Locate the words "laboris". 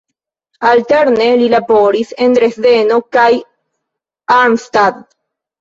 1.51-2.15